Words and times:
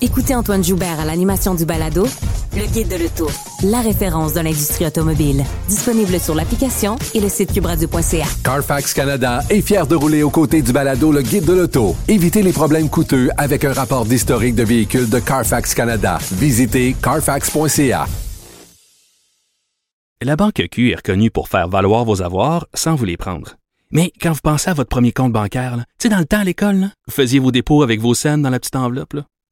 Écoutez 0.00 0.32
Antoine 0.32 0.62
Joubert 0.62 1.00
à 1.00 1.04
l'animation 1.04 1.56
du 1.56 1.64
balado 1.64 2.06
Le 2.54 2.72
Guide 2.72 2.86
de 2.86 3.02
l'Auto, 3.02 3.28
la 3.64 3.80
référence 3.80 4.32
de 4.32 4.38
l'industrie 4.38 4.86
automobile. 4.86 5.42
Disponible 5.68 6.20
sur 6.20 6.36
l'application 6.36 6.96
et 7.14 7.20
le 7.20 7.28
site 7.28 7.52
cubradio.ca. 7.52 8.26
Carfax 8.44 8.94
Canada 8.94 9.40
est 9.50 9.60
fier 9.60 9.88
de 9.88 9.96
rouler 9.96 10.22
aux 10.22 10.30
côtés 10.30 10.62
du 10.62 10.72
balado 10.72 11.10
Le 11.10 11.20
Guide 11.22 11.46
de 11.46 11.52
l'Auto. 11.52 11.96
Évitez 12.06 12.42
les 12.42 12.52
problèmes 12.52 12.88
coûteux 12.88 13.30
avec 13.36 13.64
un 13.64 13.72
rapport 13.72 14.04
d'historique 14.04 14.54
de 14.54 14.62
véhicules 14.62 15.10
de 15.10 15.18
Carfax 15.18 15.74
Canada. 15.74 16.18
Visitez 16.32 16.94
carfax.ca. 17.02 18.06
La 20.22 20.36
Banque 20.36 20.62
Q 20.70 20.92
est 20.92 20.96
reconnue 20.96 21.32
pour 21.32 21.48
faire 21.48 21.68
valoir 21.68 22.04
vos 22.04 22.22
avoirs 22.22 22.68
sans 22.72 22.94
vous 22.94 23.04
les 23.04 23.16
prendre. 23.16 23.56
Mais 23.90 24.12
quand 24.22 24.30
vous 24.30 24.40
pensez 24.44 24.70
à 24.70 24.74
votre 24.74 24.90
premier 24.90 25.10
compte 25.10 25.32
bancaire, 25.32 25.76
tu 25.98 26.06
sais, 26.06 26.08
dans 26.08 26.18
le 26.18 26.24
temps 26.24 26.40
à 26.40 26.44
l'école, 26.44 26.90
vous 27.08 27.12
faisiez 27.12 27.40
vos 27.40 27.50
dépôts 27.50 27.82
avec 27.82 28.00
vos 28.00 28.14
scènes 28.14 28.42
dans 28.42 28.50
la 28.50 28.60
petite 28.60 28.76
enveloppe. 28.76 29.16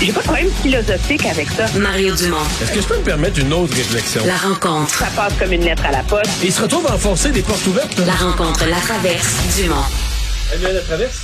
J'ai 0.00 0.12
pas 0.12 0.20
de 0.20 0.24
problème 0.26 0.50
philosophique 0.62 1.26
avec 1.26 1.48
ça. 1.50 1.66
Mario 1.78 2.14
Dumont. 2.14 2.36
Est-ce 2.62 2.72
que 2.72 2.80
je 2.80 2.86
peux 2.86 2.98
me 2.98 3.02
permettre 3.04 3.40
une 3.40 3.52
autre 3.52 3.74
réflexion? 3.74 4.22
La 4.26 4.36
rencontre. 4.36 4.94
Ça 4.94 5.06
passe 5.16 5.32
comme 5.38 5.52
une 5.52 5.64
lettre 5.64 5.84
à 5.86 5.90
la 5.90 6.02
poste. 6.04 6.30
Il 6.44 6.52
se 6.52 6.62
retrouve 6.62 6.86
à 6.86 6.94
enfoncer 6.94 7.30
des 7.32 7.42
portes 7.42 7.66
ouvertes. 7.66 7.98
La 8.06 8.12
rencontre 8.14 8.64
Latraverse. 8.68 9.56
Dumont. 9.60 9.74
Emmanuel 10.54 10.74
la 10.76 10.80
traverse? 10.82 11.20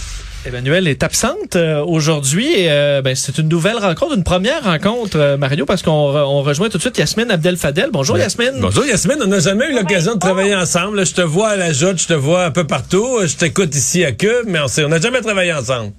Emmanuel 0.46 0.88
est 0.88 1.02
absente 1.02 1.56
euh, 1.56 1.82
aujourd'hui 1.84 2.46
et 2.52 2.70
euh, 2.70 3.00
ben, 3.00 3.14
c'est 3.14 3.38
une 3.38 3.48
nouvelle 3.48 3.78
rencontre, 3.78 4.14
une 4.14 4.24
première 4.24 4.62
rencontre, 4.64 5.16
euh, 5.18 5.36
Mario, 5.38 5.64
parce 5.64 5.80
qu'on 5.82 6.12
re- 6.12 6.26
on 6.26 6.42
rejoint 6.42 6.68
tout 6.68 6.76
de 6.76 6.82
suite 6.82 6.98
Yasmine 6.98 7.30
Abdel 7.30 7.56
Fadel. 7.56 7.88
Bonjour 7.90 8.18
Yasmine. 8.18 8.58
Bonjour 8.60 8.84
Yasmine, 8.84 9.16
on 9.22 9.28
n'a 9.28 9.38
jamais 9.40 9.70
eu 9.70 9.74
l'occasion 9.74 10.14
de 10.14 10.18
travailler 10.18 10.54
ensemble. 10.54 11.06
Je 11.06 11.14
te 11.14 11.22
vois 11.22 11.50
à 11.50 11.56
la 11.56 11.72
joute, 11.72 11.98
je 12.02 12.08
te 12.08 12.12
vois 12.12 12.44
un 12.44 12.50
peu 12.50 12.66
partout. 12.66 13.20
Je 13.24 13.34
t'écoute 13.36 13.74
ici 13.74 14.04
à 14.04 14.12
Cube, 14.12 14.44
mais 14.46 14.60
on 14.60 14.68
s'est- 14.68 14.84
on 14.84 14.88
n'a 14.88 15.00
jamais 15.00 15.22
travaillé 15.22 15.54
ensemble. 15.54 15.92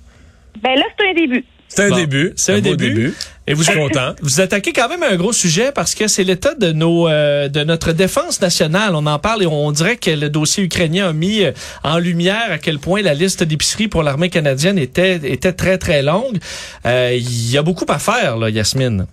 Ben 0.62 0.76
là, 0.76 0.84
c'est 1.00 1.10
un 1.10 1.14
début. 1.16 1.44
C'est 1.68 1.84
un 1.86 1.90
Bon, 1.90 1.96
début. 1.96 2.32
c'est 2.36 2.54
un 2.54 2.60
beau 2.62 2.76
début. 2.76 3.14
Et 3.48 3.54
vous 3.54 3.64
Je 3.64 3.70
suis 3.72 3.80
êtes- 3.80 3.88
content. 3.90 4.14
Vous 4.22 4.40
attaquez 4.42 4.72
quand 4.74 4.88
même 4.90 5.04
un 5.04 5.16
gros 5.18 5.34
sujet 5.34 5.72
parce 5.74 5.94
que 5.94 6.08
c'est 6.08 6.24
l'état 6.24 6.56
de 6.56 6.72
nos 6.72 7.08
euh, 7.08 7.48
de 7.48 7.64
notre 7.64 7.92
défense 7.92 8.42
nationale. 8.42 8.96
On 8.96 9.06
en 9.06 9.20
parle 9.20 9.44
et 9.44 9.46
on 9.46 9.72
dirait 9.72 9.98
que 9.98 10.10
le 10.12 10.30
dossier 10.30 10.64
ukrainien 10.64 11.10
a 11.10 11.14
mis 11.14 11.44
euh, 11.44 11.52
en 11.84 12.00
lumière 12.00 12.52
à 12.52 12.58
quel 12.58 12.80
point 12.80 13.02
la 13.02 13.14
liste 13.14 13.44
d'épicerie 13.44 13.88
pour 13.88 14.04
l'armée 14.04 14.30
canadienne 14.30 14.80
était 14.80 15.16
était 15.32 15.54
très 15.54 15.78
très 15.78 16.02
longue. 16.02 16.38
Euh, 16.86 17.12
Il 17.16 17.52
y 17.52 17.58
a 17.58 17.62
beaucoup 17.62 17.86
à 17.90 18.00
faire 18.00 18.38
là, 18.38 18.50
Yasmine. 18.50 19.06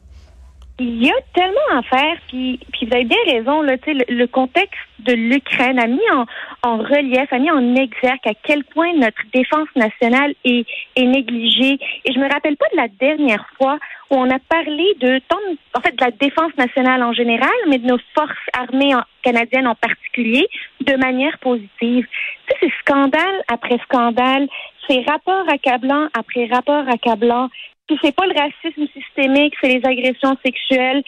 Il 0.79 1.05
y 1.05 1.11
a 1.11 1.15
tellement 1.35 1.79
à 1.79 1.83
faire, 1.83 2.17
puis, 2.29 2.59
puis 2.73 2.87
vous 2.87 2.95
avez 2.95 3.05
bien 3.05 3.19
raison, 3.31 3.61
là, 3.63 3.77
tu 3.79 3.93
sais, 3.93 4.05
le, 4.09 4.17
le 4.17 4.27
contexte 4.27 4.73
de 5.07 5.13
l'Ukraine 5.13 5.79
a 5.79 5.87
mis 5.87 6.01
en, 6.13 6.25
en 6.65 6.79
relief, 6.79 7.33
a 7.33 7.39
mis 7.39 7.51
en 7.51 7.75
exergue 7.75 8.21
à 8.25 8.35
quel 8.43 8.63
point 8.65 8.93
notre 8.95 9.23
défense 9.35 9.69
nationale 9.75 10.33
est, 10.45 10.65
est 10.95 11.07
négligée. 11.07 11.79
Et 12.05 12.13
je 12.13 12.19
me 12.19 12.33
rappelle 12.33 12.57
pas 12.57 12.67
de 12.73 12.77
la 12.77 12.89
dernière 12.89 13.45
fois 13.59 13.79
où 14.11 14.17
on 14.17 14.31
a 14.31 14.39
parlé 14.39 14.95
de 15.01 15.21
tant, 15.29 15.39
en 15.75 15.81
fait, 15.81 15.97
de 15.97 16.05
la 16.05 16.13
défense 16.13 16.57
nationale 16.57 17.03
en 17.03 17.13
général, 17.13 17.51
mais 17.69 17.79
de 17.79 17.87
nos 17.87 17.99
forces 18.15 18.47
armées 18.53 18.95
en- 18.95 19.03
canadiennes 19.23 19.67
en 19.67 19.75
particulier, 19.75 20.47
de 20.81 20.95
manière 20.97 21.37
positive. 21.39 22.07
Tu 22.47 22.53
sais, 22.53 22.57
c'est 22.61 22.73
scandale 22.81 23.43
après 23.49 23.79
scandale, 23.85 24.49
c'est 24.89 25.03
rapport 25.09 25.45
accablant 25.49 26.09
après 26.17 26.47
rapport 26.47 26.89
accablant. 26.89 27.49
Puis 27.89 27.99
c'est 28.03 28.15
pas 28.15 28.27
le 28.27 28.35
racisme 28.39 28.87
systémique, 28.93 29.55
c'est 29.61 29.69
les 29.69 29.85
agressions 29.85 30.37
sexuelles, 30.45 31.03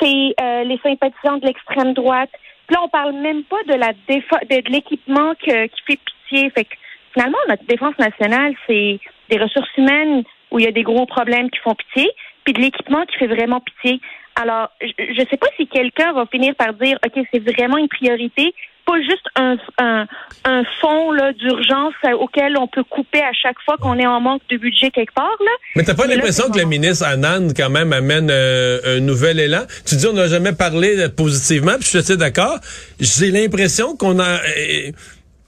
c'est 0.00 0.34
euh, 0.40 0.64
les 0.64 0.78
sympathisants 0.82 1.36
de 1.36 1.46
l'extrême 1.46 1.92
droite. 1.92 2.30
Puis 2.66 2.74
là, 2.74 2.82
on 2.82 2.88
parle 2.88 3.12
même 3.14 3.44
pas 3.44 3.62
de 3.66 3.74
la 3.74 3.92
de, 3.92 4.62
de 4.62 4.70
l'équipement 4.70 5.34
qui 5.34 5.50
fait 5.50 5.70
pitié. 5.86 6.50
Fait 6.50 6.64
que 6.64 6.74
finalement, 7.12 7.38
notre 7.48 7.64
défense 7.64 7.96
nationale, 7.98 8.54
c'est 8.66 8.98
des 9.30 9.38
ressources 9.38 9.70
humaines 9.76 10.24
où 10.50 10.58
il 10.58 10.64
y 10.64 10.68
a 10.68 10.72
des 10.72 10.82
gros 10.82 11.06
problèmes 11.06 11.50
qui 11.50 11.58
font 11.60 11.74
pitié, 11.74 12.10
puis 12.44 12.52
de 12.52 12.60
l'équipement 12.60 13.04
qui 13.06 13.16
fait 13.16 13.26
vraiment 13.26 13.60
pitié. 13.60 14.00
Alors, 14.36 14.70
je 14.80 15.20
ne 15.20 15.26
sais 15.26 15.36
pas 15.36 15.48
si 15.56 15.66
quelqu'un 15.66 16.12
va 16.12 16.26
finir 16.26 16.54
par 16.54 16.74
dire, 16.74 16.98
OK, 17.04 17.24
c'est 17.32 17.52
vraiment 17.52 17.76
une 17.76 17.88
priorité, 17.88 18.54
pas 18.84 19.00
juste 19.00 19.26
un, 19.36 19.56
un, 19.78 20.06
un 20.44 20.62
fonds 20.80 21.12
d'urgence 21.38 21.94
euh, 22.06 22.12
auquel 22.12 22.56
on 22.58 22.66
peut 22.66 22.84
couper 22.84 23.20
à 23.22 23.32
chaque 23.32 23.56
fois 23.64 23.76
qu'on 23.78 23.98
est 23.98 24.06
en 24.06 24.20
manque 24.20 24.42
de 24.50 24.56
budget 24.56 24.90
quelque 24.90 25.14
part. 25.14 25.36
Là. 25.40 25.50
Mais 25.76 25.82
t'as 25.84 25.94
pas 25.94 26.06
l'impression 26.06 26.44
que 26.44 26.56
la 26.58 26.64
vraiment- 26.64 26.70
ministre 26.70 27.06
Anand, 27.06 27.48
quand 27.56 27.70
même, 27.70 27.92
amène 27.92 28.28
euh, 28.30 28.96
un 28.98 29.00
nouvel 29.00 29.40
élan? 29.40 29.64
Tu 29.86 29.96
dis, 29.96 30.06
on 30.06 30.12
n'a 30.12 30.28
jamais 30.28 30.52
parlé 30.52 30.98
euh, 30.98 31.08
positivement, 31.08 31.74
puis 31.80 31.88
je 31.92 31.98
suis 32.00 32.16
d'accord. 32.16 32.58
J'ai 33.00 33.30
l'impression 33.30 33.96
qu'on 33.96 34.18
a... 34.20 34.38
euh, 34.40 34.90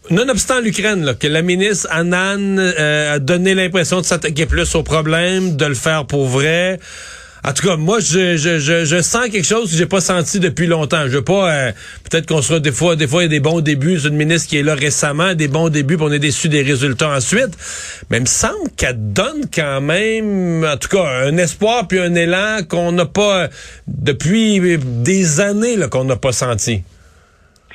Nonobstant 0.09 0.61
l'Ukraine, 0.61 1.17
que 1.19 1.27
la 1.27 1.43
ministre 1.43 1.89
Annan 1.91 2.59
euh, 2.59 3.15
a 3.17 3.19
donné 3.19 3.55
l'impression 3.57 4.01
de 4.01 4.05
s'attaquer 4.07 4.47
plus 4.47 4.77
au 4.77 4.85
problème, 4.85 5.57
de 5.57 5.67
le 5.67 5.75
faire 5.75 6.07
pour 6.07 6.27
vrai. 6.27 6.79
En 7.49 7.53
tout 7.53 7.65
cas, 7.65 7.77
moi, 7.77 8.01
je, 8.01 8.37
je, 8.37 8.59
je, 8.59 8.85
je 8.85 9.01
sens 9.01 9.29
quelque 9.29 9.47
chose 9.47 9.71
que 9.71 9.77
j'ai 9.77 9.87
pas 9.87 10.01
senti 10.01 10.41
depuis 10.41 10.67
longtemps. 10.67 11.05
Je 11.07 11.19
veux 11.19 11.25
pas, 11.25 11.53
euh, 11.53 11.73
peut-être 12.11 12.27
qu'on 12.27 12.43
sera 12.43 12.59
des 12.59 12.73
fois, 12.73 12.97
des 12.97 13.07
fois 13.07 13.23
il 13.23 13.27
y 13.27 13.27
a 13.27 13.39
des 13.39 13.41
bons 13.41 13.61
débuts. 13.61 14.01
C'est 14.01 14.09
une 14.09 14.17
ministre 14.17 14.49
qui 14.49 14.59
est 14.59 14.65
là 14.65 14.75
récemment, 14.75 15.33
des 15.35 15.47
bons 15.47 15.69
débuts, 15.69 15.97
puis 15.97 16.07
on 16.09 16.13
est 16.13 16.19
déçu 16.19 16.49
des 16.49 16.63
résultats 16.63 17.11
ensuite. 17.11 17.57
Mais 18.11 18.17
il 18.17 18.23
me 18.23 18.27
semble 18.27 18.69
qu'elle 18.77 19.13
donne 19.13 19.43
quand 19.55 19.81
même, 19.81 20.65
en 20.65 20.77
tout 20.77 20.89
cas, 20.89 21.07
un 21.25 21.37
espoir 21.37 21.87
puis 21.87 22.01
un 22.01 22.17
élan 22.17 22.65
qu'on 22.69 22.91
n'a 22.91 23.07
pas 23.07 23.47
depuis 23.87 24.77
des 24.77 25.41
années 25.41 25.77
qu'on 25.89 26.03
n'a 26.03 26.17
pas 26.17 26.33
senti. 26.33 26.83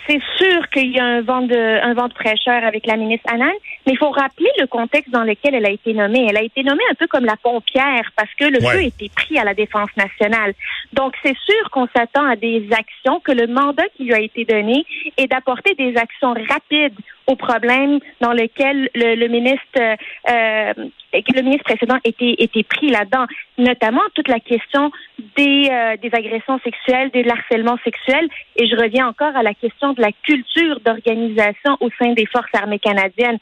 C'est 0.05 0.19
sûr 0.37 0.67
qu'il 0.73 0.91
y 0.91 0.99
a 0.99 1.05
un 1.05 1.21
vent 1.21 1.43
de 1.43 1.85
un 1.85 1.93
vent 1.93 2.09
de 2.09 2.13
fraîcheur 2.13 2.61
avec 2.65 2.85
la 2.85 2.97
ministre 2.97 3.31
Annan, 3.31 3.53
mais 3.85 3.93
il 3.93 3.97
faut 3.97 4.11
rappeler 4.11 4.49
le 4.59 4.67
contexte 4.67 5.11
dans 5.11 5.23
lequel 5.23 5.55
elle 5.55 5.65
a 5.65 5.71
été 5.71 5.93
nommée. 5.93 6.27
Elle 6.29 6.37
a 6.37 6.43
été 6.43 6.63
nommée 6.63 6.83
un 6.89 6.95
peu 6.95 7.07
comme 7.07 7.25
la 7.25 7.37
pompière 7.37 8.11
parce 8.15 8.33
que 8.35 8.45
le 8.45 8.61
Ouais. 8.61 8.73
feu 8.73 8.83
était 8.83 9.09
pris 9.15 9.37
à 9.37 9.43
la 9.43 9.53
défense 9.53 9.89
nationale. 9.97 10.53
Donc 10.93 11.13
c'est 11.23 11.37
sûr 11.37 11.69
qu'on 11.71 11.87
s'attend 11.95 12.25
à 12.25 12.35
des 12.35 12.67
actions 12.71 13.19
que 13.19 13.31
le 13.31 13.47
mandat 13.47 13.85
qui 13.95 14.03
lui 14.05 14.13
a 14.13 14.19
été 14.19 14.45
donné 14.45 14.85
est 15.17 15.27
d'apporter 15.27 15.73
des 15.75 15.95
actions 15.97 16.33
rapides 16.49 16.95
aux 17.27 17.35
problèmes 17.35 17.99
dans 18.19 18.33
lesquels 18.33 18.89
le, 18.95 19.15
le 19.15 19.27
ministre 19.27 19.79
euh, 19.79 19.95
euh, 20.29 20.73
le 21.13 21.41
ministre 21.41 21.65
précédent 21.65 21.97
était 22.03 22.35
était 22.39 22.63
pris 22.63 22.89
là-dedans, 22.89 23.25
notamment 23.57 24.01
toute 24.15 24.27
la 24.27 24.39
question 24.39 24.91
des 25.37 25.69
euh, 25.71 25.97
des 25.97 26.09
agressions 26.13 26.59
sexuelles, 26.63 27.09
des 27.11 27.27
harcèlements 27.29 27.77
sexuels 27.83 28.27
et 28.55 28.67
je 28.67 28.75
reviens 28.75 29.07
encore 29.07 29.35
à 29.35 29.43
la 29.43 29.53
question 29.53 29.93
de 29.93 30.01
la 30.01 30.11
culture 30.23 30.79
d'organisation 30.85 31.77
au 31.79 31.89
sein 31.99 32.13
des 32.13 32.25
forces 32.25 32.53
armées 32.53 32.79
canadiennes. 32.79 33.37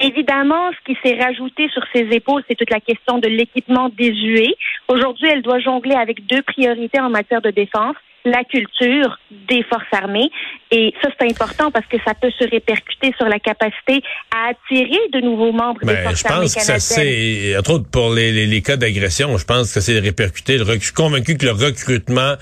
Évidemment, 0.00 0.70
ce 0.72 0.92
qui 0.92 0.98
s'est 1.02 1.22
rajouté 1.22 1.68
sur 1.68 1.82
ses 1.94 2.08
épaules, 2.14 2.42
c'est 2.48 2.54
toute 2.54 2.70
la 2.70 2.80
question 2.80 3.18
de 3.18 3.28
l'équipement 3.28 3.90
désuet. 3.90 4.54
Aujourd'hui, 4.88 5.28
elle 5.28 5.42
doit 5.42 5.60
jongler 5.60 5.94
avec 5.94 6.26
deux 6.26 6.42
priorités 6.42 7.00
en 7.00 7.10
matière 7.10 7.42
de 7.42 7.50
défense 7.50 7.96
la 8.24 8.44
culture 8.44 9.18
des 9.30 9.62
forces 9.64 9.82
armées. 9.92 10.30
Et 10.70 10.94
ça, 11.02 11.08
c'est 11.18 11.28
important 11.28 11.70
parce 11.70 11.86
que 11.86 11.96
ça 12.06 12.14
peut 12.14 12.30
se 12.38 12.48
répercuter 12.48 13.12
sur 13.16 13.26
la 13.26 13.38
capacité 13.38 14.00
à 14.30 14.50
attirer 14.50 14.98
de 15.12 15.20
nouveaux 15.20 15.52
membres 15.52 15.80
des 15.80 15.86
Ben, 15.86 16.14
je 16.14 16.22
pense 16.22 16.54
que 16.54 16.60
ça 16.60 16.78
c'est, 16.78 17.56
entre 17.58 17.74
autres 17.74 17.90
pour 17.90 18.12
les, 18.12 18.32
les, 18.32 18.46
les 18.46 18.62
cas 18.62 18.76
d'agression, 18.76 19.36
je 19.36 19.44
pense 19.44 19.74
que 19.74 19.80
c'est 19.80 19.98
répercuté. 19.98 20.56
Le 20.58 20.64
Je 20.64 20.78
suis 20.78 20.92
convaincu 20.92 21.36
que 21.36 21.46
le 21.46 21.52
recrutement 21.52 22.34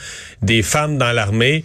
des 0.43 0.63
femmes 0.63 0.99
dans 0.99 1.13
l'armée, 1.13 1.65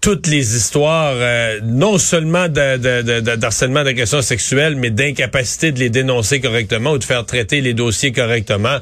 toutes 0.00 0.26
les 0.26 0.56
histoires, 0.56 1.14
euh, 1.16 1.60
non 1.64 1.98
seulement 1.98 2.48
d'harcèlement, 2.48 3.84
d'agression 3.84 4.22
sexuelle, 4.22 4.76
mais 4.76 4.90
d'incapacité 4.90 5.72
de 5.72 5.78
les 5.78 5.90
dénoncer 5.90 6.40
correctement 6.40 6.92
ou 6.92 6.98
de 6.98 7.04
faire 7.04 7.24
traiter 7.26 7.60
les 7.60 7.74
dossiers 7.74 8.12
correctement. 8.12 8.78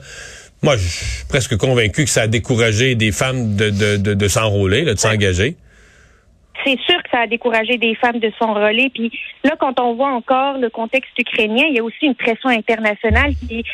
Moi, 0.63 0.77
je 0.77 0.87
suis 0.87 1.25
presque 1.29 1.57
convaincu 1.57 2.05
que 2.05 2.11
ça 2.11 2.23
a 2.23 2.27
découragé 2.27 2.95
des 2.95 3.13
femmes 3.13 3.57
de, 3.57 3.71
de, 3.71 3.97
de, 3.97 4.15
de 4.15 4.29
s'enrôler, 4.29 4.85
de 4.85 4.99
s'engager. 4.99 5.57
C'est 6.67 6.79
sûr 6.81 7.01
que 7.03 7.11
ça 7.11 7.21
a 7.21 7.27
découragé 7.27 7.79
des 7.79 7.95
femmes 7.95 8.19
de 8.19 8.33
s'enrôler. 8.39 8.91
Puis 8.93 9.13
là, 9.45 9.55
quand 9.59 9.79
on 9.79 9.95
voit 9.95 10.11
encore 10.11 10.59
le 10.59 10.69
contexte 10.69 11.17
ukrainien, 11.17 11.65
il 11.69 11.77
y 11.77 11.79
a 11.79 11.85
aussi 11.85 12.07
une 12.07 12.17
pression 12.17 12.49
internationale 12.49 13.33
qui, 13.35 13.65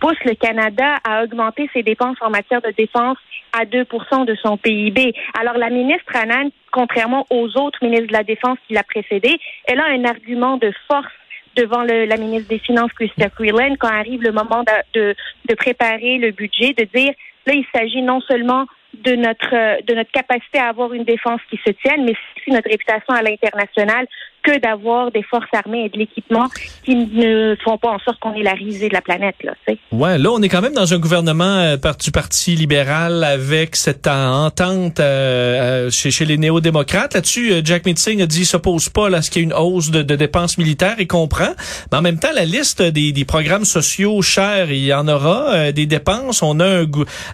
pousse 0.00 0.18
le 0.24 0.34
Canada 0.34 0.96
à 1.04 1.24
augmenter 1.24 1.68
ses 1.72 1.82
dépenses 1.82 2.16
en 2.20 2.30
matière 2.30 2.60
de 2.62 2.70
défense 2.76 3.18
à 3.52 3.64
2% 3.64 4.26
de 4.26 4.34
son 4.36 4.56
PIB. 4.56 5.14
Alors, 5.38 5.56
la 5.56 5.70
ministre 5.70 6.14
Annan, 6.14 6.50
contrairement 6.72 7.26
aux 7.30 7.48
autres 7.56 7.78
ministres 7.82 8.08
de 8.08 8.12
la 8.12 8.22
Défense 8.22 8.58
qui 8.66 8.74
l'a 8.74 8.82
précédée, 8.82 9.38
elle 9.64 9.80
a 9.80 9.86
un 9.86 10.04
argument 10.04 10.58
de 10.58 10.72
force 10.88 11.12
devant 11.56 11.82
la 11.82 12.16
ministre 12.18 12.48
des 12.48 12.58
Finances, 12.58 12.92
Chrystia 12.92 13.30
Freeland, 13.30 13.76
quand 13.78 13.88
arrive 13.88 14.22
le 14.22 14.32
moment 14.32 14.62
de 14.94 15.54
préparer 15.54 16.18
le 16.18 16.32
budget, 16.32 16.74
de 16.74 16.84
dire, 16.94 17.14
là, 17.46 17.54
il 17.54 17.64
s'agit 17.74 18.02
non 18.02 18.20
seulement 18.20 18.66
de 19.04 19.16
notre 19.16 19.82
de 19.84 19.94
notre 19.94 20.10
capacité 20.10 20.58
à 20.58 20.68
avoir 20.68 20.92
une 20.92 21.04
défense 21.04 21.40
qui 21.50 21.58
se 21.64 21.70
tienne, 21.70 22.04
mais 22.04 22.14
notre 22.50 22.68
réputation 22.70 23.14
à 23.14 23.22
l'international 23.22 24.06
que 24.46 24.58
d'avoir 24.60 25.10
des 25.10 25.22
forces 25.22 25.48
armées 25.52 25.86
et 25.86 25.88
de 25.88 25.98
l'équipement 25.98 26.46
qui 26.84 26.94
ne 26.94 27.56
font 27.64 27.78
pas 27.78 27.90
en 27.90 27.98
sorte 27.98 28.20
qu'on 28.20 28.34
est 28.34 28.42
la 28.42 28.52
risée 28.52 28.88
de 28.88 28.94
la 28.94 29.00
planète. 29.00 29.34
Là, 29.42 29.54
ouais, 29.92 30.18
là, 30.18 30.30
on 30.30 30.40
est 30.40 30.48
quand 30.48 30.60
même 30.60 30.74
dans 30.74 30.94
un 30.94 30.98
gouvernement 30.98 31.44
euh, 31.44 31.76
du 32.00 32.10
Parti 32.10 32.54
libéral 32.54 33.24
avec 33.24 33.74
cette 33.74 34.06
entente 34.06 35.00
euh, 35.00 35.86
euh, 35.86 35.90
chez, 35.90 36.24
les 36.24 36.38
néo-démocrates. 36.38 37.14
Là-dessus, 37.14 37.54
Jack 37.64 37.86
Mitzing 37.86 38.22
a 38.22 38.26
dit 38.26 38.38
qu'il 38.38 38.46
s'oppose 38.46 38.88
pas 38.88 39.08
à 39.08 39.22
ce 39.22 39.30
qu'il 39.30 39.42
y 39.42 39.44
ait 39.44 39.48
une 39.48 39.54
hausse 39.54 39.90
de, 39.90 40.02
dépenses 40.02 40.58
militaires 40.58 40.96
et 40.98 41.06
comprend. 41.06 41.52
Mais 41.90 41.98
en 41.98 42.02
même 42.02 42.18
temps, 42.18 42.32
la 42.34 42.44
liste 42.44 42.82
des, 42.82 43.24
programmes 43.26 43.64
sociaux 43.64 44.22
chers, 44.22 44.70
il 44.70 44.84
y 44.84 44.94
en 44.94 45.08
aura 45.08 45.72
des 45.72 45.86
dépenses. 45.86 46.42
On 46.42 46.60
a 46.60 46.82
un, 46.82 46.86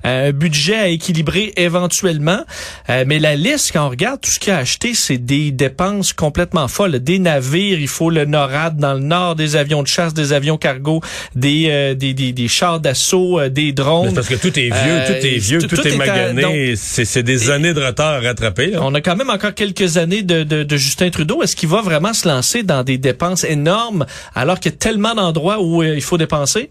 un, 0.05 0.33
budget 0.33 0.77
à 0.77 0.89
équilibrer 0.89 1.53
éventuellement. 1.57 2.41
mais 2.89 3.19
la 3.19 3.37
liste, 3.37 3.73
quand 3.73 3.87
on 3.87 3.91
regarde 3.91 4.21
tout 4.21 4.31
ce 4.31 4.41
qu'il 4.41 4.53
a 4.53 4.59
acheté, 4.59 4.95
c'est 5.03 5.19
des 5.19 5.51
dépenses 5.51 6.13
complètement 6.13 6.69
folles 6.69 7.01
des 7.01 7.19
navires, 7.19 7.79
il 7.79 7.89
faut 7.89 8.11
le 8.11 8.25
NORAD 8.25 8.77
dans 8.77 8.95
le 8.95 9.01
nord, 9.01 9.35
des 9.35 9.57
avions 9.57 9.83
de 9.83 9.89
chasse, 9.89 10.15
des 10.15 10.33
avions 10.33 10.57
cargo, 10.57 11.01
des 11.35 11.67
euh, 11.71 11.95
des, 11.95 12.15
des, 12.15 12.33
des, 12.33 12.49
chars 12.49 12.81
d'assaut, 12.81 13.41
euh, 13.41 13.49
des 13.49 13.73
drones. 13.73 14.15
parce 14.15 14.29
que 14.29 14.35
tout 14.35 14.57
est 14.59 14.71
vieux, 14.71 15.01
tout 15.07 15.27
est 15.27 15.37
euh, 15.37 15.41
vieux, 15.41 15.59
tout, 15.63 15.87
est, 15.87 15.97
magané. 15.97 16.75
C'est 16.77 17.23
des 17.23 17.51
années 17.51 17.75
de 17.75 17.83
retard 17.83 18.15
à 18.15 18.21
rattraper. 18.21 18.77
On 18.81 18.95
a 18.95 19.01
quand 19.01 19.17
même 19.17 19.31
encore 19.31 19.55
quelques 19.55 19.97
années 19.97 20.23
de, 20.23 20.45
de, 20.45 20.63
de 20.63 20.77
Justin 20.77 21.11
Trudeau. 21.11 21.43
Est-ce 21.43 21.57
qu'il 21.57 21.69
va 21.69 21.83
vraiment 21.83 22.13
se 22.13 22.29
lancer 22.29 22.63
dans 22.63 22.85
des 22.85 22.99
dépenses 22.99 23.45
énormes 23.45 24.07
alors 24.35 24.61
qu'il 24.61 24.73
y 24.73 24.75
a 24.75 24.79
tellement 24.79 25.15
d'endroits 25.15 25.61
où 25.61 25.83
il 25.83 26.03
faut 26.03 26.19
dépenser? 26.19 26.69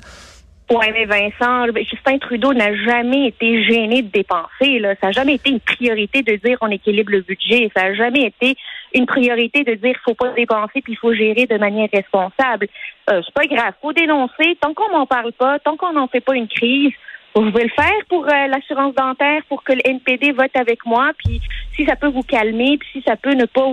Oui, 0.73 0.85
mais 0.93 1.03
Vincent, 1.03 1.65
Justin 1.75 2.17
Trudeau 2.19 2.53
n'a 2.53 2.73
jamais 2.73 3.27
été 3.27 3.61
gêné 3.65 4.03
de 4.03 4.07
dépenser. 4.07 4.79
Là. 4.79 4.95
Ça 5.01 5.07
n'a 5.07 5.11
jamais 5.11 5.33
été 5.33 5.49
une 5.49 5.59
priorité 5.59 6.23
de 6.23 6.37
dire 6.37 6.57
on 6.61 6.69
équilibre 6.69 7.11
le 7.11 7.19
budget. 7.19 7.69
Ça 7.75 7.89
n'a 7.89 7.93
jamais 7.93 8.27
été 8.27 8.55
une 8.93 9.05
priorité 9.05 9.65
de 9.65 9.73
dire 9.73 9.97
faut 10.05 10.13
pas 10.13 10.29
dépenser 10.29 10.81
puis 10.81 10.93
il 10.93 10.95
faut 10.95 11.13
gérer 11.13 11.45
de 11.45 11.57
manière 11.57 11.89
responsable. 11.91 12.69
Euh, 13.09 13.21
c'est 13.25 13.33
pas 13.33 13.53
grave, 13.53 13.73
faut 13.81 13.91
dénoncer. 13.91 14.57
Tant 14.61 14.73
qu'on 14.73 14.89
n'en 14.89 15.05
parle 15.05 15.33
pas, 15.33 15.59
tant 15.59 15.75
qu'on 15.75 15.91
n'en 15.91 16.07
fait 16.07 16.21
pas 16.21 16.35
une 16.35 16.47
crise, 16.47 16.93
vous 17.35 17.51
pouvez 17.51 17.63
le 17.63 17.69
faire 17.69 18.05
pour 18.07 18.25
euh, 18.25 18.47
l'assurance 18.47 18.95
dentaire, 18.95 19.41
pour 19.49 19.63
que 19.63 19.73
le 19.73 19.81
NPD 19.83 20.31
vote 20.31 20.55
avec 20.55 20.85
moi, 20.85 21.11
puis 21.17 21.41
si 21.75 21.85
ça 21.85 21.97
peut 21.97 22.07
vous 22.07 22.23
calmer, 22.23 22.77
puis 22.77 22.87
si 22.93 23.01
ça 23.05 23.17
peut 23.17 23.33
ne 23.33 23.45
pas 23.45 23.67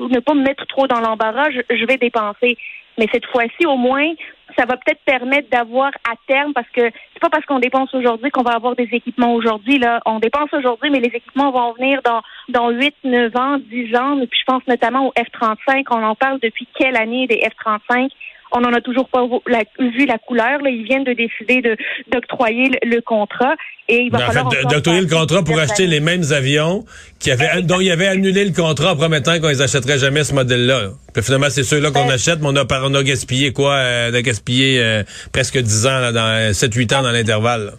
ne 0.00 0.20
pas 0.20 0.34
me 0.34 0.42
mettre 0.42 0.66
trop 0.66 0.86
dans 0.86 1.00
l'embarras, 1.00 1.48
je 1.50 1.86
vais 1.86 1.96
dépenser. 1.96 2.58
Mais 2.98 3.06
cette 3.12 3.26
fois-ci, 3.26 3.66
au 3.66 3.76
moins, 3.76 4.12
ça 4.58 4.66
va 4.66 4.76
peut-être 4.76 5.00
permettre 5.04 5.48
d'avoir 5.50 5.90
à 6.08 6.14
terme, 6.26 6.52
parce 6.52 6.68
que 6.70 6.82
c'est 6.82 7.20
pas 7.20 7.30
parce 7.30 7.44
qu'on 7.46 7.58
dépense 7.58 7.94
aujourd'hui 7.94 8.30
qu'on 8.30 8.42
va 8.42 8.52
avoir 8.52 8.76
des 8.76 8.88
équipements 8.92 9.34
aujourd'hui. 9.34 9.78
Là, 9.78 10.00
on 10.06 10.18
dépense 10.18 10.52
aujourd'hui, 10.52 10.90
mais 10.90 11.00
les 11.00 11.14
équipements 11.14 11.50
vont 11.50 11.72
venir 11.72 12.00
dans 12.04 12.20
dans 12.48 12.70
8, 12.70 12.94
9 13.04 13.36
ans, 13.36 13.58
10 13.58 13.96
ans. 13.96 14.20
Et 14.20 14.26
puis 14.26 14.38
je 14.38 14.44
pense 14.44 14.66
notamment 14.66 15.06
au 15.08 15.12
F-35. 15.12 15.84
On 15.90 16.02
en 16.02 16.14
parle 16.14 16.38
depuis 16.40 16.68
quelle 16.78 16.96
année 16.96 17.26
des 17.26 17.40
F-35? 17.40 18.10
On 18.52 18.60
n'en 18.60 18.72
a 18.72 18.80
toujours 18.80 19.08
pas 19.08 19.24
vu 19.26 20.06
la 20.06 20.18
couleur. 20.18 20.60
Là. 20.62 20.70
Ils 20.70 20.84
viennent 20.84 21.04
de 21.04 21.12
décider 21.12 21.62
de, 21.62 21.76
d'octroyer 22.10 22.70
le, 22.82 23.00
contrat. 23.00 23.54
Et 23.88 24.02
il 24.02 24.10
va 24.10 24.20
falloir 24.20 24.48
d'octroyer 24.48 25.00
le 25.00 25.08
contrat 25.08 25.42
pour 25.42 25.58
acheter 25.58 25.86
les 25.86 26.00
mêmes 26.00 26.24
avions 26.30 26.84
qui 27.18 27.30
avaient, 27.30 27.62
dont 27.62 27.80
il 27.80 27.90
avait 27.90 28.06
annulé 28.06 28.44
le 28.44 28.52
contrat 28.52 28.92
en 28.92 28.96
promettant 28.96 29.38
qu'on 29.40 29.48
les 29.48 29.62
achèterait 29.62 29.98
jamais 29.98 30.24
ce 30.24 30.34
modèle-là. 30.34 30.90
Puis 31.12 31.22
finalement, 31.22 31.50
c'est 31.50 31.64
ceux-là 31.64 31.90
qu'on 31.90 32.08
euh. 32.08 32.14
achète, 32.14 32.40
mais 32.40 32.48
on 32.48 32.56
a, 32.56 32.64
on 32.82 32.94
a 32.94 33.02
gaspillé 33.02 33.52
quoi? 33.52 33.74
Euh, 33.74 34.10
on 34.10 34.14
a 34.14 34.22
gaspillé 34.22 34.80
euh, 34.80 35.02
presque 35.32 35.58
10 35.58 35.86
ans, 35.86 35.98
là, 35.98 36.12
dans 36.12 36.52
7-8 36.52 36.94
ans 36.94 37.02
dans 37.02 37.10
l'intervalle. 37.10 37.72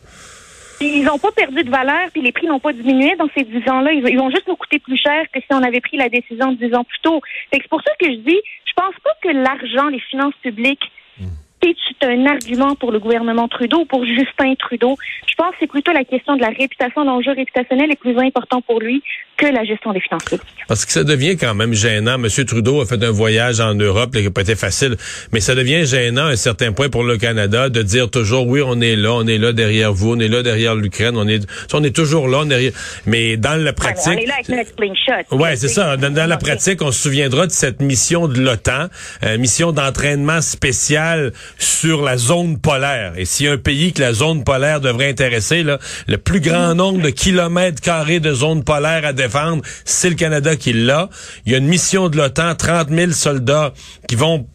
Ils 0.84 1.06
n'ont 1.06 1.18
pas 1.18 1.32
perdu 1.32 1.64
de 1.64 1.70
valeur, 1.70 2.10
puis 2.12 2.22
les 2.22 2.32
prix 2.32 2.48
n'ont 2.48 2.60
pas 2.60 2.74
diminué 2.74 3.16
dans 3.16 3.30
ces 3.36 3.44
10 3.44 3.70
ans-là. 3.70 3.94
Ils, 3.94 4.18
vont 4.18 4.30
juste 4.30 4.48
nous 4.48 4.56
coûter 4.56 4.80
plus 4.80 4.98
cher 4.98 5.26
que 5.32 5.40
si 5.40 5.48
on 5.52 5.64
avait 5.64 5.80
pris 5.80 5.98
la 5.98 6.10
décision 6.10 6.52
10 6.52 6.76
ans 6.76 6.84
plus 6.84 7.00
tôt. 7.02 7.22
C'est 7.52 7.68
pour 7.70 7.82
ça 7.82 7.92
que 8.00 8.06
je 8.08 8.18
dis, 8.18 8.40
je 8.66 8.74
pense 8.76 8.96
pas 9.04 9.12
que 9.22 9.30
l'argent, 9.30 9.88
les 9.88 10.00
finances 10.00 10.36
publiques, 10.42 10.92
c'est 11.88 12.08
un 12.08 12.26
argument 12.26 12.76
pour 12.76 12.92
le 12.92 13.00
gouvernement 13.00 13.48
Trudeau, 13.48 13.86
pour 13.86 14.06
Justin 14.06 14.56
Trudeau. 14.60 14.98
Je 15.28 15.36
pense 15.36 15.52
que 15.52 15.58
c'est 15.62 15.68
plutôt 15.68 15.92
la 15.92 16.04
question 16.04 16.36
de 16.36 16.42
la 16.42 16.50
réputation, 16.50 17.04
l'enjeu 17.04 17.32
réputationnel 17.32 17.92
est 17.92 18.00
plus 18.00 18.18
important 18.20 18.62
pour 18.62 18.80
lui 18.80 19.02
que 19.38 19.48
la 19.48 19.64
gestion 19.64 19.92
des 19.94 20.00
finances 20.00 20.26
publiques. 20.26 20.48
Parce 20.68 20.86
que 20.86 20.92
ça 20.92 21.04
devient 21.04 21.38
quand 21.38 21.56
même 21.56 21.74
gênant. 21.74 22.18
Monsieur 22.18 22.46
Trudeau 22.46 22.82
a 22.82 22.86
fait 22.86 23.04
un 23.04 23.12
voyage 23.12 23.60
en 23.60 23.74
Europe 23.74 24.12
qui 24.12 24.24
n'a 24.24 24.30
pas 24.30 24.42
été 24.42 24.56
facile, 24.56 24.96
mais 25.32 25.40
ça 25.40 25.56
devient 25.56 25.86
gênant 25.86 26.26
à 26.26 26.32
un 26.32 26.36
certain 26.36 26.72
point 26.72 26.90
pour 26.90 27.04
le 27.04 27.18
Canada 27.18 27.70
de 27.70 27.82
dire 27.82 28.10
toujours 28.12 28.48
oui, 28.48 28.62
on 28.64 28.80
est 28.80 28.96
là, 28.96 29.14
on 29.14 29.26
est 29.26 29.38
là 29.38 29.54
derrière 29.54 29.92
vous, 29.92 30.14
on 30.14 30.20
est 30.20 30.28
là 30.28 30.44
derrière 30.44 30.76
l'Ukraine, 30.76 31.18
on 31.18 31.28
est, 31.28 31.46
on 31.74 31.84
est 31.84 31.96
toujours 31.96 32.28
là, 32.28 32.42
on 32.44 32.50
est, 32.52 32.74
mais 33.06 33.38
dans 33.38 33.62
la 33.62 33.74
pratique. 33.74 34.14
on 34.14 34.18
est 34.18 34.26
là 34.26 34.36
avec 34.36 34.50
notre 34.50 34.76
slingshot. 34.76 35.36
Ouais, 35.36 35.56
c'est 35.56 35.68
ça. 35.68 35.98
Dans, 35.98 36.30
la 36.30 36.38
pratique, 36.38 36.82
on 36.82 36.92
se 36.92 37.02
souviendra 37.02 37.48
de 37.48 37.52
cette 37.52 37.82
mission 37.82 38.28
de 38.28 38.40
l'OTAN, 38.40 38.88
euh, 39.24 39.38
mission 39.38 39.72
d'entraînement 39.72 40.42
spécial 40.42 41.32
sur 41.58 42.02
la 42.02 42.18
zone 42.18 42.60
polaire. 42.60 43.14
Et 43.18 43.26
s'il 43.26 43.46
y 43.46 43.50
a 43.50 43.54
un 43.54 43.58
pays 43.58 43.94
que 43.94 44.02
la 44.02 44.14
zone 44.14 44.44
polaire 44.44 44.82
devrait 44.82 45.10
intéresser, 45.10 45.64
le 45.64 46.18
plus 46.18 46.40
grand 46.40 46.76
nombre 46.76 47.02
de 47.02 47.10
kilomètres 47.10 47.82
carrés 47.82 48.20
de 48.20 48.34
zone 48.34 48.64
polaire 48.64 49.06
à 49.06 49.14
défendre, 49.14 49.64
c'est 49.86 50.10
le 50.10 50.16
Canada 50.16 50.56
qui 50.56 50.74
l'a. 50.74 51.10
Il 51.46 51.52
y 51.52 51.56
a 51.56 51.58
une 51.58 51.68
mission 51.68 52.10
de 52.10 52.18
l'OTAN, 52.18 52.56
30 52.56 52.90
000 52.90 53.12
soldats 53.12 53.74
qui 54.08 54.16
vont 54.16 54.48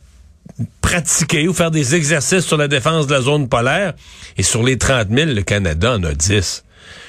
pratiquer 0.81 1.47
ou 1.49 1.55
faire 1.55 1.71
des 1.71 1.95
exercices 1.95 2.45
sur 2.45 2.57
la 2.57 2.69
défense 2.69 3.07
de 3.07 3.15
la 3.15 3.21
zone 3.21 3.49
polaire. 3.49 3.95
Et 4.37 4.43
sur 4.43 4.63
les 4.63 4.79
30 4.79 5.09
000, 5.11 5.33
le 5.33 5.43
Canada 5.43 5.95
en 5.95 6.05
a 6.05 6.15
10. 6.15 6.65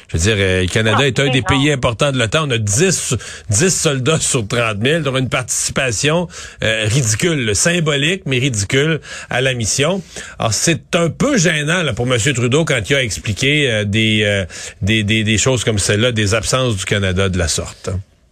Je 0.09 0.17
veux 0.17 0.23
dire, 0.23 0.35
euh, 0.39 0.61
le 0.61 0.67
Canada 0.67 1.05
est 1.05 1.19
un 1.19 1.29
des 1.29 1.43
pays 1.43 1.71
importants 1.71 2.11
de 2.11 2.17
l'OTAN. 2.17 2.47
On 2.47 2.51
a 2.51 2.57
10, 2.57 3.15
10 3.49 3.69
soldats 3.69 4.19
sur 4.19 4.47
30 4.47 4.77
000, 4.81 5.03
donc 5.03 5.19
une 5.19 5.29
participation 5.29 6.27
euh, 6.63 6.85
ridicule, 6.85 7.55
symbolique, 7.55 8.23
mais 8.25 8.39
ridicule 8.39 9.01
à 9.29 9.41
la 9.41 9.53
mission. 9.53 10.01
Alors, 10.39 10.53
c'est 10.53 10.95
un 10.95 11.11
peu 11.11 11.37
gênant 11.37 11.83
là, 11.83 11.93
pour 11.93 12.11
M. 12.11 12.17
Trudeau 12.33 12.65
quand 12.65 12.89
il 12.89 12.95
a 12.95 13.03
expliqué 13.03 13.69
euh, 13.69 13.83
des, 13.83 14.45
des, 14.81 15.03
des, 15.03 15.23
des, 15.23 15.37
choses 15.37 15.63
comme 15.63 15.77
celle-là, 15.77 16.11
des 16.11 16.33
absences 16.33 16.75
du 16.75 16.85
Canada 16.85 17.29
de 17.29 17.37
la 17.37 17.47
sorte. 17.47 17.91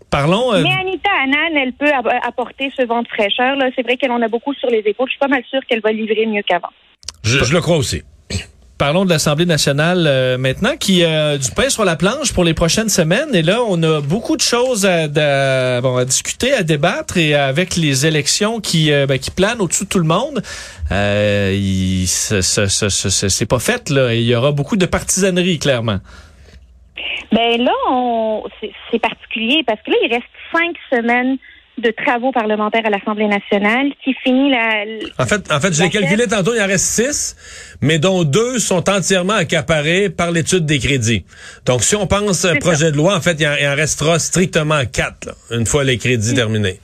Parlons. 0.10 0.54
Mais 0.54 0.72
Anita 0.72 1.10
Annan, 1.24 1.62
elle 1.62 1.74
peut 1.74 1.92
apporter 2.24 2.72
ce 2.76 2.84
vent 2.88 3.04
de 3.04 3.08
fraîcheur. 3.08 3.56
C'est 3.76 3.84
vrai 3.84 3.98
qu'elle 3.98 4.12
en 4.12 4.22
a 4.22 4.28
beaucoup 4.30 4.54
sur 4.56 4.70
les 4.70 4.80
épaules. 4.80 5.08
Je 5.08 5.12
suis 5.12 5.20
pas 5.20 5.28
mal 5.28 5.44
sûre 5.48 5.60
qu'elle 5.70 5.82
va 5.82 5.92
livrer 5.92 6.26
mieux 6.26 6.42
qu'avant. 6.42 6.70
je 7.24 7.54
le 7.54 7.62
crois 7.62 7.78
aussi. 7.78 8.02
Parlons 8.78 9.06
de 9.06 9.10
l'Assemblée 9.10 9.48
nationale 9.48 10.06
euh, 10.06 10.38
maintenant, 10.38 10.76
qui 10.80 11.04
a 11.04 11.40
du 11.40 11.50
pain 11.50 11.68
sur 11.70 11.84
la 11.84 11.96
planche 11.96 12.32
pour 12.32 12.44
les 12.44 12.54
prochaines 12.54 12.90
semaines. 12.90 13.34
Et 13.34 13.42
là, 13.42 13.60
on 13.68 13.82
a 13.82 14.02
beaucoup 14.02 14.36
de 14.38 14.42
choses 14.42 14.86
à, 14.86 15.08
bon, 15.82 15.98
à 15.98 16.06
discuter, 16.06 16.54
à 16.54 16.62
débattre. 16.62 17.18
Et 17.18 17.34
avec 17.34 17.76
les 17.76 18.06
élections 18.06 18.60
qui, 18.60 18.92
euh, 18.92 19.08
ben, 19.08 19.18
qui 19.18 19.32
planent 19.32 19.62
au-dessus 19.62 19.86
de 19.86 19.90
tout 19.90 19.98
le 19.98 20.06
monde, 20.06 20.44
euh, 20.92 22.04
c'est 22.06 23.46
pas 23.50 23.60
fait. 23.60 23.90
Là. 23.90 24.14
Il 24.14 24.24
y 24.24 24.36
aura 24.36 24.52
beaucoup 24.52 24.78
de 24.78 24.86
partisanerie, 24.86 25.58
clairement. 25.58 25.98
Ben 27.32 27.60
là, 27.60 28.44
c'est 28.92 29.00
particulier 29.00 29.64
parce 29.66 29.82
que 29.82 29.90
là, 29.90 29.98
il 30.04 30.14
reste 30.14 30.28
cinq 30.52 30.76
semaines 30.92 31.38
de 31.78 31.92
travaux 31.92 32.32
parlementaires 32.32 32.86
à 32.86 32.90
l'Assemblée 32.90 33.28
nationale 33.28 33.92
qui 34.04 34.14
finit 34.24 34.50
la. 34.50 34.84
En 35.20 35.26
fait, 35.26 35.52
en 35.52 35.60
fait, 35.60 35.74
je 35.74 35.84
l'ai 35.84 35.90
calculé 35.90 36.28
tantôt, 36.28 36.54
il 36.56 36.62
en 36.62 36.66
reste 36.66 36.86
six, 36.86 37.36
mais 37.82 38.00
dont 38.00 38.24
deux 38.24 38.60
sont 38.60 38.90
entièrement 38.90 39.34
accaparés 39.34 40.10
par 40.10 40.32
l'étude 40.32 40.66
des 40.66 40.80
crédits. 40.80 41.26
Donc, 41.66 41.84
si 41.84 41.96
on 41.96 42.08
pense 42.08 42.46
un 42.46 42.56
projet 42.56 42.92
de 42.92 42.98
loi, 42.98 43.16
en 43.16 43.22
fait, 43.22 43.40
il 43.40 43.48
en, 43.48 43.76
restera 43.76 44.18
strictement 44.20 44.82
quatre, 44.92 45.36
une 45.52 45.66
fois 45.66 45.84
les 45.84 45.98
crédits 45.98 46.34
terminés. 46.34 46.80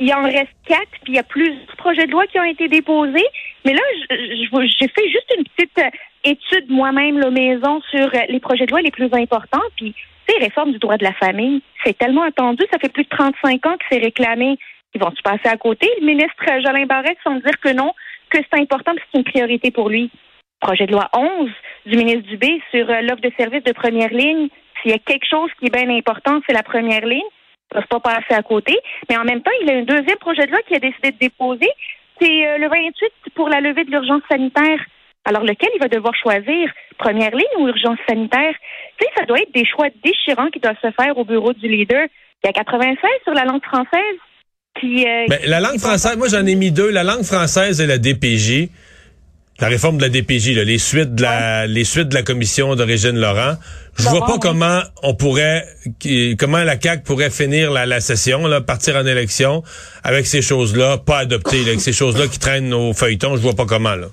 Il 0.00 0.12
en 0.12 0.24
reste 0.24 0.52
quatre, 0.66 0.90
puis 1.02 1.12
il 1.12 1.14
y 1.14 1.18
a 1.18 1.22
plusieurs 1.22 1.76
projets 1.78 2.06
de 2.06 2.10
loi 2.10 2.26
qui 2.26 2.38
ont 2.38 2.44
été 2.44 2.68
déposés. 2.68 3.26
Mais 3.64 3.72
là, 3.72 3.80
j'ai 4.10 4.88
fait 4.88 5.08
juste 5.08 5.34
une 5.36 5.44
petite 5.44 5.78
euh, 5.78 5.90
étude 6.30 6.70
moi-même, 6.70 7.18
la 7.18 7.30
maison, 7.30 7.80
sur 7.90 8.06
euh, 8.06 8.20
les 8.28 8.40
projets 8.40 8.66
de 8.66 8.70
loi 8.70 8.82
les 8.82 8.90
plus 8.90 9.12
importants. 9.12 9.62
Puis 9.76 9.94
sais, 10.28 10.38
réforme 10.38 10.72
du 10.72 10.78
droit 10.78 10.96
de 10.96 11.04
la 11.04 11.12
famille, 11.14 11.62
c'est 11.84 11.96
tellement 11.96 12.22
attendu, 12.22 12.64
ça 12.72 12.78
fait 12.78 12.92
plus 12.92 13.04
de 13.04 13.08
35 13.08 13.66
ans 13.66 13.76
que 13.76 13.84
c'est 13.90 13.98
réclamé. 13.98 14.58
Ils 14.94 15.00
vont 15.00 15.14
se 15.14 15.22
passer 15.22 15.48
à 15.48 15.56
côté? 15.56 15.88
Le 16.00 16.06
ministre 16.06 16.32
Jolin 16.64 16.86
Barrette 16.86 17.18
semble 17.22 17.42
dire 17.42 17.58
que 17.60 17.72
non, 17.72 17.92
que 18.30 18.38
c'est 18.38 18.60
important, 18.60 18.94
que 18.94 19.00
c'est 19.12 19.18
une 19.18 19.24
priorité 19.24 19.70
pour 19.70 19.88
lui. 19.88 20.10
Projet 20.60 20.86
de 20.86 20.92
loi 20.92 21.08
11 21.14 21.50
du 21.86 21.96
ministre 21.96 22.28
Dubé 22.28 22.62
sur 22.70 22.88
euh, 22.88 23.02
l'offre 23.02 23.20
de 23.20 23.32
services 23.38 23.64
de 23.64 23.72
première 23.72 24.12
ligne. 24.12 24.48
S'il 24.80 24.90
y 24.90 24.94
a 24.94 24.98
quelque 24.98 25.26
chose 25.28 25.50
qui 25.58 25.66
est 25.66 25.74
bien 25.74 25.94
important, 25.94 26.40
c'est 26.46 26.54
la 26.54 26.62
première 26.62 27.04
ligne. 27.04 27.20
Ça 27.72 27.80
ne 27.80 27.84
pas 27.84 28.00
passer 28.00 28.34
à 28.34 28.42
côté. 28.42 28.76
Mais 29.10 29.16
en 29.16 29.24
même 29.24 29.42
temps, 29.42 29.50
il 29.60 29.68
y 29.68 29.70
a 29.70 29.76
un 29.76 29.82
deuxième 29.82 30.18
projet 30.18 30.46
de 30.46 30.52
loi 30.52 30.60
qui 30.66 30.74
a 30.74 30.78
décidé 30.78 31.10
de 31.10 31.18
déposer. 31.18 31.68
C'est 32.20 32.46
euh, 32.46 32.58
le 32.58 32.68
28 32.68 33.12
pour 33.34 33.48
la 33.48 33.60
levée 33.60 33.84
de 33.84 33.90
l'urgence 33.90 34.22
sanitaire. 34.30 34.80
Alors, 35.26 35.42
lequel 35.42 35.68
il 35.74 35.80
va 35.80 35.88
devoir 35.88 36.14
choisir? 36.14 36.70
Première 36.98 37.32
ligne 37.32 37.56
ou 37.58 37.66
urgence 37.66 37.98
sanitaire? 38.08 38.54
Tu 38.96 39.04
sais, 39.04 39.10
ça 39.18 39.26
doit 39.26 39.38
être 39.38 39.52
des 39.52 39.66
choix 39.66 39.88
déchirants 40.04 40.48
qui 40.50 40.60
doivent 40.60 40.80
se 40.80 40.90
faire 40.92 41.18
au 41.18 41.24
bureau 41.24 41.52
du 41.52 41.68
leader. 41.68 42.06
Il 42.44 42.46
y 42.46 42.50
a 42.50 42.52
96 42.52 42.96
sur 43.24 43.34
la 43.34 43.44
langue 43.44 43.64
française. 43.64 44.16
Qui, 44.80 45.04
euh, 45.04 45.26
ben, 45.28 45.40
la 45.46 45.58
langue 45.60 45.78
française, 45.78 46.16
moi 46.16 46.28
j'en 46.28 46.44
ai 46.44 46.54
mis 46.54 46.70
deux, 46.70 46.90
la 46.90 47.02
langue 47.02 47.24
française 47.24 47.80
et 47.80 47.86
la 47.86 47.98
DPJ. 47.98 48.68
La 49.58 49.68
réforme 49.68 49.96
de 49.96 50.02
la 50.02 50.10
DPJ, 50.10 50.54
là, 50.54 50.64
les 50.64 50.76
suites 50.76 51.14
de 51.14 51.22
la, 51.22 51.66
les 51.66 51.84
suites 51.84 52.08
de 52.10 52.14
la 52.14 52.22
commission 52.22 52.76
de 52.76 52.82
Régine 52.82 53.18
Laurent. 53.18 53.54
Je 53.98 54.02
vois 54.02 54.26
pas 54.26 54.36
comment 54.38 54.80
on 55.02 55.14
pourrait, 55.14 55.64
comment 56.38 56.62
la 56.62 56.76
CAC 56.76 57.04
pourrait 57.04 57.30
finir 57.30 57.70
la, 57.72 57.86
la, 57.86 58.00
session, 58.00 58.46
là, 58.46 58.60
partir 58.60 58.96
en 58.96 59.06
élection 59.06 59.62
avec 60.04 60.26
ces 60.26 60.42
choses-là, 60.42 60.98
pas 60.98 61.20
adoptées, 61.20 61.62
avec 61.62 61.80
ces 61.80 61.94
choses-là 61.94 62.28
qui 62.28 62.38
traînent 62.38 62.74
au 62.74 62.92
feuilleton. 62.92 63.34
Je 63.36 63.40
vois 63.40 63.54
pas 63.54 63.64
comment 63.64 63.94
là. 63.94 64.08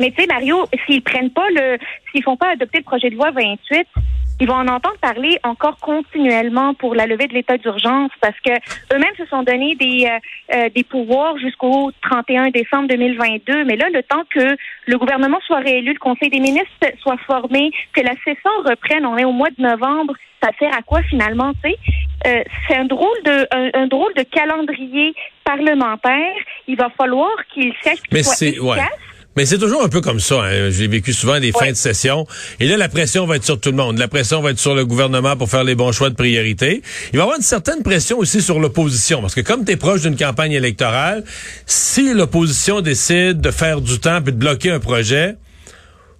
Mais 0.00 0.10
tu 0.10 0.22
sais, 0.22 0.26
Mario, 0.26 0.66
s'ils 0.86 1.02
prennent 1.02 1.30
pas 1.30 1.48
le, 1.50 1.78
s'ils 2.10 2.22
font 2.22 2.36
pas 2.36 2.52
adopter 2.52 2.78
le 2.78 2.84
projet 2.84 3.10
de 3.10 3.16
loi 3.16 3.30
28, 3.30 3.86
ils 4.40 4.48
vont 4.48 4.54
en 4.54 4.68
entendre 4.68 4.96
parler 5.02 5.38
encore 5.42 5.76
continuellement 5.76 6.72
pour 6.72 6.94
la 6.94 7.06
levée 7.06 7.26
de 7.26 7.34
l'état 7.34 7.58
d'urgence 7.58 8.10
parce 8.22 8.38
que 8.40 8.52
eux-mêmes 8.94 9.14
se 9.18 9.26
sont 9.26 9.42
donné 9.42 9.74
des 9.74 10.06
euh, 10.06 10.56
euh, 10.56 10.68
des 10.74 10.82
pouvoirs 10.82 11.36
jusqu'au 11.36 11.92
31 12.02 12.48
décembre 12.48 12.88
2022. 12.88 13.64
Mais 13.66 13.76
là, 13.76 13.88
le 13.92 14.02
temps 14.02 14.22
que 14.34 14.56
le 14.86 14.98
gouvernement 14.98 15.38
soit 15.46 15.58
réélu, 15.58 15.92
le 15.92 15.98
Conseil 15.98 16.30
des 16.30 16.40
ministres 16.40 16.68
soit 17.02 17.18
formé, 17.26 17.70
que 17.92 18.00
la 18.00 18.14
session 18.24 18.50
reprenne, 18.64 19.04
on 19.04 19.18
est 19.18 19.26
au 19.26 19.32
mois 19.32 19.50
de 19.50 19.62
novembre. 19.62 20.14
Ça 20.42 20.50
sert 20.58 20.74
à 20.74 20.80
quoi 20.80 21.02
finalement, 21.02 21.52
tu 21.62 21.70
sais? 21.70 21.76
Euh, 22.26 22.42
C'est 22.66 22.76
un 22.76 22.86
drôle 22.86 23.22
de 23.26 23.46
un, 23.76 23.86
drôle 23.88 24.14
de 24.14 24.22
calendrier 24.22 25.12
parlementaire. 25.44 26.32
Il 26.66 26.76
va 26.76 26.88
falloir 26.96 27.30
qu'il 27.52 27.74
sache 27.82 28.00
qu'il 28.00 28.24
soit 28.24 28.48
efficace. 28.48 29.09
Mais 29.36 29.46
c'est 29.46 29.58
toujours 29.58 29.82
un 29.82 29.88
peu 29.88 30.00
comme 30.00 30.18
ça. 30.18 30.42
Hein. 30.42 30.70
J'ai 30.70 30.88
vécu 30.88 31.12
souvent 31.12 31.38
des 31.38 31.52
fins 31.52 31.70
de 31.70 31.76
session. 31.76 32.26
Et 32.58 32.66
là, 32.66 32.76
la 32.76 32.88
pression 32.88 33.26
va 33.26 33.36
être 33.36 33.44
sur 33.44 33.60
tout 33.60 33.70
le 33.70 33.76
monde. 33.76 33.96
La 33.98 34.08
pression 34.08 34.42
va 34.42 34.50
être 34.50 34.58
sur 34.58 34.74
le 34.74 34.84
gouvernement 34.84 35.36
pour 35.36 35.48
faire 35.48 35.62
les 35.62 35.76
bons 35.76 35.92
choix 35.92 36.10
de 36.10 36.16
priorité. 36.16 36.82
Il 37.12 37.16
va 37.16 37.20
y 37.20 37.22
avoir 37.22 37.36
une 37.36 37.42
certaine 37.42 37.82
pression 37.82 38.18
aussi 38.18 38.42
sur 38.42 38.58
l'opposition. 38.58 39.20
Parce 39.20 39.34
que 39.34 39.40
comme 39.40 39.64
tu 39.64 39.72
es 39.72 39.76
proche 39.76 40.02
d'une 40.02 40.16
campagne 40.16 40.52
électorale, 40.52 41.24
si 41.64 42.12
l'opposition 42.12 42.80
décide 42.80 43.40
de 43.40 43.50
faire 43.52 43.80
du 43.80 44.00
temps 44.00 44.18
et 44.18 44.22
de 44.22 44.30
bloquer 44.32 44.72
un 44.72 44.80
projet, 44.80 45.36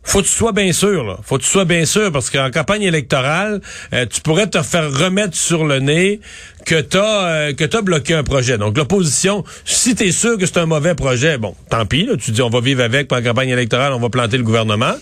faut 0.03 0.23
que 0.23 0.27
tu 0.27 0.33
sois 0.33 0.53
bien 0.53 0.73
sûr, 0.73 1.05
là. 1.05 1.19
Faut 1.23 1.37
que 1.39 1.43
tu 1.43 1.51
sois 1.51 1.65
bien 1.65 1.85
sûr, 1.85 2.11
parce 2.11 2.31
qu'en 2.31 2.51
campagne 2.51 2.83
électorale, 2.83 3.61
euh, 3.93 4.07
tu 4.07 4.21
pourrais 4.23 4.47
te 4.49 4.63
faire 4.63 4.91
remettre 4.93 5.37
sur 5.37 5.65
le 5.65 5.79
nez 5.79 6.21
que 6.67 6.81
t'as 6.81 7.27
euh, 7.27 7.53
que 7.53 7.65
t'as 7.65 7.83
bloqué 7.83 8.15
un 8.15 8.23
projet. 8.25 8.59
Donc 8.59 8.77
l'opposition, 8.77 9.45
si 9.65 9.95
t'es 9.95 10.11
sûr 10.13 10.39
que 10.39 10.47
c'est 10.47 10.59
un 10.59 10.67
mauvais 10.67 10.95
projet, 10.95 11.39
bon, 11.39 11.55
tant 11.69 11.87
pis, 11.87 12.07
là, 12.07 12.17
tu 12.17 12.31
dis 12.31 12.43
on 12.43 12.51
va 12.51 12.61
vivre 12.61 12.83
avec, 12.83 13.09
pour 13.09 13.23
campagne 13.23 13.51
électorale, 13.51 13.93
on 13.93 14.01
va 14.01 14.09
planter 14.09 14.37
le 14.39 14.43
gouvernement. 14.43 14.95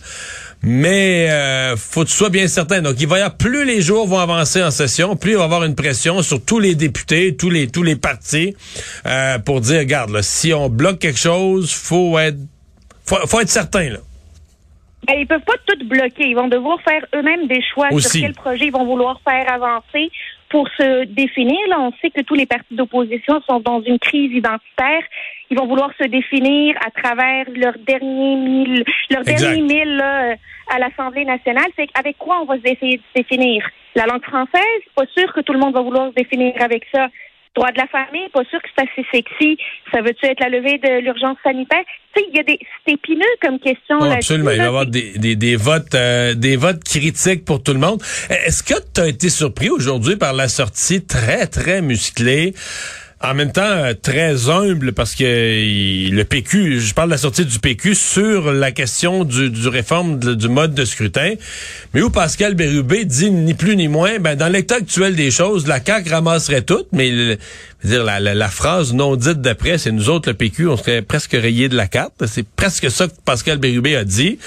Mais 0.62 1.30
euh, 1.30 1.76
faut 1.76 2.02
que 2.02 2.08
tu 2.08 2.14
sois 2.14 2.30
bien 2.30 2.48
certain. 2.48 2.82
Donc, 2.82 2.96
il 2.98 3.06
va 3.06 3.18
y 3.18 3.20
avoir 3.20 3.36
plus 3.36 3.64
les 3.64 3.80
jours 3.80 4.08
vont 4.08 4.18
avancer 4.18 4.60
en 4.62 4.72
session, 4.72 5.14
plus 5.14 5.32
il 5.32 5.36
va 5.36 5.42
y 5.42 5.44
avoir 5.44 5.62
une 5.62 5.76
pression 5.76 6.20
sur 6.22 6.42
tous 6.42 6.58
les 6.58 6.74
députés, 6.74 7.36
tous 7.36 7.50
les 7.50 7.68
tous 7.68 7.84
les 7.84 7.94
partis, 7.94 8.56
euh, 9.06 9.38
pour 9.38 9.60
dire, 9.60 9.78
regarde, 9.78 10.10
là, 10.10 10.22
si 10.22 10.52
on 10.52 10.68
bloque 10.68 10.98
quelque 10.98 11.18
chose, 11.20 11.70
faut 11.70 12.18
être 12.18 12.38
faut, 13.04 13.24
faut 13.26 13.40
être 13.40 13.48
certain 13.48 13.90
là. 13.90 13.98
Ben, 15.06 15.14
ils 15.18 15.26
peuvent 15.26 15.40
pas 15.40 15.54
tout 15.66 15.84
bloquer. 15.86 16.28
Ils 16.28 16.34
vont 16.34 16.48
devoir 16.48 16.80
faire 16.82 17.04
eux-mêmes 17.14 17.46
des 17.46 17.62
choix 17.62 17.90
sur 17.90 18.20
quel 18.20 18.34
projet 18.34 18.66
ils 18.66 18.72
vont 18.72 18.84
vouloir 18.84 19.20
faire 19.22 19.50
avancer 19.52 20.10
pour 20.50 20.68
se 20.70 21.04
définir. 21.04 21.58
Là, 21.68 21.80
on 21.80 21.92
sait 22.02 22.10
que 22.10 22.22
tous 22.22 22.34
les 22.34 22.46
partis 22.46 22.74
d'opposition 22.74 23.40
sont 23.48 23.60
dans 23.60 23.80
une 23.82 23.98
crise 23.98 24.32
identitaire. 24.32 25.02
Ils 25.50 25.58
vont 25.58 25.66
vouloir 25.66 25.90
se 26.00 26.06
définir 26.06 26.76
à 26.84 26.90
travers 26.90 27.46
leur 27.54 27.74
dernier 27.86 28.36
mille, 28.36 28.84
leur 29.10 29.22
dernier 29.22 29.62
mille 29.62 30.00
à 30.00 30.78
l'Assemblée 30.78 31.24
nationale. 31.24 31.70
C'est 31.76 31.88
avec 31.94 32.18
quoi 32.18 32.40
on 32.42 32.44
va 32.44 32.56
se 32.56 32.94
définir? 33.14 33.66
La 33.94 34.04
langue 34.06 34.24
française, 34.24 34.82
pas 34.94 35.06
sûr 35.16 35.32
que 35.32 35.40
tout 35.40 35.52
le 35.52 35.58
monde 35.58 35.74
va 35.74 35.80
vouloir 35.80 36.10
se 36.10 36.14
définir 36.14 36.54
avec 36.60 36.84
ça 36.92 37.08
droit 37.58 37.72
de 37.72 37.78
la 37.78 37.86
famille, 37.88 38.28
pas 38.32 38.44
sûr 38.50 38.60
que 38.62 38.68
c'est 38.74 38.84
assez 38.86 39.06
sexy. 39.12 39.58
Ça 39.92 40.00
veut-tu 40.00 40.26
être 40.26 40.40
la 40.40 40.48
levée 40.48 40.78
de 40.78 41.00
l'urgence 41.00 41.36
sanitaire? 41.42 41.84
Tu 42.14 42.20
sais, 42.20 42.26
il 42.30 42.36
y 42.36 42.40
a 42.40 42.42
des, 42.44 42.58
c'est 42.86 42.94
épineux 42.94 43.24
comme 43.42 43.58
question. 43.58 43.98
là 43.98 44.14
absolument. 44.14 44.50
Il 44.50 44.58
va 44.58 44.64
y 44.64 44.66
avoir 44.66 44.86
des, 44.86 45.18
des, 45.18 45.36
des 45.36 45.56
votes, 45.56 45.94
euh, 45.94 46.34
des 46.34 46.56
votes 46.56 46.82
critiques 46.84 47.44
pour 47.44 47.62
tout 47.62 47.72
le 47.72 47.80
monde. 47.80 48.00
Est-ce 48.30 48.62
que 48.62 48.74
tu 48.94 49.00
as 49.00 49.08
été 49.08 49.28
surpris 49.28 49.70
aujourd'hui 49.70 50.16
par 50.16 50.32
la 50.32 50.48
sortie 50.48 51.04
très, 51.04 51.46
très 51.46 51.82
musclée 51.82 52.54
en 53.20 53.34
même 53.34 53.50
temps 53.50 53.62
euh, 53.62 53.94
très 54.00 54.48
humble 54.48 54.92
parce 54.92 55.14
que 55.14 55.24
le 55.24 56.22
PQ, 56.24 56.80
je 56.80 56.94
parle 56.94 57.08
de 57.08 57.14
la 57.14 57.18
sortie 57.18 57.44
du 57.44 57.58
PQ 57.58 57.94
sur 57.94 58.52
la 58.52 58.70
question 58.70 59.24
du, 59.24 59.50
du 59.50 59.68
réforme 59.68 60.18
du 60.18 60.48
mode 60.48 60.74
de 60.74 60.84
scrutin, 60.84 61.34
mais 61.94 62.02
où 62.02 62.10
Pascal 62.10 62.54
Bérubé 62.54 63.04
dit 63.04 63.30
ni 63.30 63.54
plus 63.54 63.76
ni 63.76 63.88
moins, 63.88 64.18
ben 64.20 64.36
dans 64.36 64.48
l'état 64.48 64.76
actuel 64.76 65.16
des 65.16 65.30
choses, 65.30 65.66
la 65.66 65.84
CAQ 65.84 66.10
ramasserait 66.10 66.62
tout, 66.62 66.84
mais 66.92 67.38
dire 67.84 68.04
la, 68.04 68.20
la, 68.20 68.48
phrase 68.48 68.92
non 68.92 69.16
dite 69.16 69.40
d'après, 69.40 69.78
c'est 69.78 69.92
nous 69.92 70.08
autres 70.08 70.30
le 70.30 70.34
PQ, 70.34 70.68
on 70.68 70.76
serait 70.76 71.02
presque 71.02 71.32
rayé 71.32 71.68
de 71.68 71.76
la 71.76 71.86
carte. 71.86 72.26
C'est 72.26 72.46
presque 72.46 72.90
ça 72.90 73.06
que 73.06 73.12
Pascal 73.24 73.58
Bérubé 73.58 73.96
a 73.96 74.04
dit. 74.04 74.38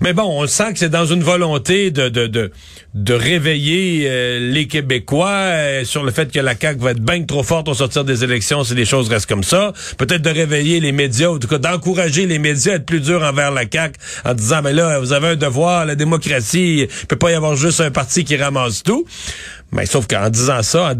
Mais 0.00 0.12
bon, 0.12 0.24
on 0.24 0.46
sent 0.46 0.72
que 0.72 0.78
c'est 0.78 0.88
dans 0.88 1.06
une 1.06 1.22
volonté 1.22 1.90
de 1.90 2.08
de 2.08 2.26
de, 2.26 2.52
de 2.96 3.12
réveiller 3.12 4.06
euh, 4.08 4.38
les 4.52 4.66
Québécois 4.66 5.28
euh, 5.28 5.84
sur 5.84 6.02
le 6.02 6.10
fait 6.10 6.32
que 6.32 6.40
la 6.40 6.56
CAQ 6.58 6.80
va 6.80 6.92
être 6.92 7.00
bien 7.00 7.22
trop 7.24 7.42
forte 7.42 7.68
au 7.68 7.74
sortir 7.74 8.04
des 8.04 8.24
élections 8.24 8.64
si 8.64 8.74
les 8.74 8.86
choses 8.86 9.10
restent 9.10 9.28
comme 9.28 9.44
ça. 9.44 9.74
Peut-être 9.98 10.22
de 10.22 10.30
réveiller 10.30 10.80
les 10.80 10.92
médias, 10.92 11.28
ou 11.28 11.36
en 11.36 11.38
tout 11.38 11.46
cas 11.46 11.58
d'encourager 11.58 12.26
les 12.26 12.38
médias 12.38 12.72
à 12.72 12.76
être 12.76 12.86
plus 12.86 13.00
durs 13.00 13.22
envers 13.22 13.50
la 13.50 13.64
CAQ 13.70 13.98
en 14.24 14.32
disant, 14.32 14.62
mais 14.64 14.72
là, 14.72 14.98
vous 14.98 15.12
avez 15.12 15.28
un 15.28 15.36
devoir, 15.36 15.84
la 15.84 15.94
démocratie, 15.94 16.88
il 16.88 17.06
peut 17.06 17.16
pas 17.16 17.30
y 17.30 17.34
avoir 17.34 17.54
juste 17.54 17.82
un 17.82 17.90
parti 17.90 18.24
qui 18.24 18.34
ramasse 18.36 18.82
tout. 18.82 19.04
Mais 19.72 19.84
sauf 19.84 20.06
qu'en 20.06 20.30
disant 20.30 20.62
ça, 20.62 20.94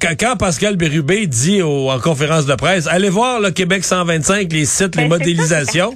quand, 0.00 0.36
Pascal 0.36 0.76
Bérubé 0.76 1.26
dit 1.26 1.62
en 1.62 1.98
conférence 1.98 2.46
de 2.46 2.54
presse, 2.54 2.86
allez 2.86 3.08
voir 3.08 3.40
le 3.40 3.50
Québec 3.50 3.82
125, 3.82 4.52
les 4.52 4.66
sites, 4.66 4.94
les 4.94 5.02
ben, 5.02 5.08
modélisations. 5.08 5.94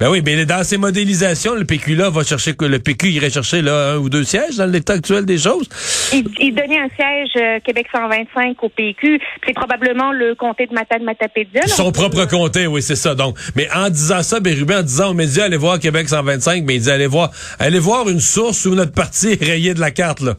Ben 0.00 0.08
oui, 0.08 0.22
mais 0.24 0.46
dans 0.46 0.64
ces 0.64 0.78
modélisations, 0.78 1.54
le 1.54 1.66
PQ 1.66 1.94
là 1.94 2.08
va 2.08 2.24
chercher 2.24 2.54
que 2.54 2.64
le 2.64 2.78
PQ 2.78 3.10
irait 3.10 3.28
chercher 3.28 3.60
là 3.60 3.92
un 3.92 3.96
ou 3.98 4.08
deux 4.08 4.24
sièges 4.24 4.56
dans 4.56 4.64
l'état 4.64 4.94
actuel 4.94 5.26
des 5.26 5.36
choses. 5.36 5.68
Il, 6.14 6.54
donnait 6.54 6.78
un 6.78 6.88
siège 6.96 7.28
euh, 7.36 7.60
Québec 7.62 7.86
125 7.92 8.56
au 8.64 8.70
PQ, 8.70 9.20
c'est 9.46 9.52
probablement 9.52 10.10
le 10.12 10.34
comté 10.34 10.66
de 10.66 10.72
Matane 10.72 11.04
Matapédia. 11.04 11.66
Son 11.66 11.92
propre 11.92 12.24
comté, 12.24 12.66
oui, 12.66 12.80
c'est 12.80 12.96
ça. 12.96 13.14
Donc, 13.14 13.36
mais 13.54 13.68
en 13.74 13.90
disant 13.90 14.22
ça, 14.22 14.40
Bérubé, 14.40 14.76
en 14.76 14.82
disant 14.82 15.10
aux 15.10 15.14
médias 15.14 15.44
allez 15.44 15.58
voir 15.58 15.78
Québec 15.78 16.08
125, 16.08 16.64
mais 16.64 16.76
il 16.76 16.80
dit 16.80 16.90
allez 16.90 17.06
voir, 17.06 17.30
allez 17.58 17.78
voir 17.78 18.08
une 18.08 18.20
source 18.20 18.64
où 18.64 18.74
notre 18.74 18.92
parti 18.92 19.32
est 19.32 19.44
rayé 19.44 19.74
de 19.74 19.80
la 19.80 19.90
carte 19.90 20.20
là. 20.20 20.36